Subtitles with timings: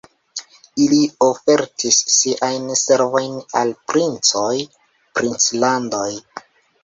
[0.83, 4.57] Ili ofertis siajn servojn al princoj,
[5.19, 6.09] princlandoj.